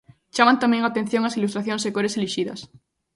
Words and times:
Chaman 0.35 0.57
tamén 0.63 0.81
a 0.83 0.89
atención 0.91 1.23
as 1.25 1.37
ilustracións 1.39 1.83
e 1.87 1.93
cores 1.95 2.17
elixidas. 2.17 2.59